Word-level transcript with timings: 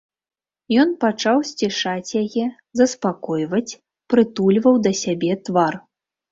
Ён 0.83 0.89
пачаў 1.03 1.37
сцішаць 1.49 2.09
яе, 2.23 2.47
заспакойваць, 2.81 3.77
прытульваў 4.15 4.83
да 4.89 4.99
сябе 5.05 5.41
твар. 5.47 5.83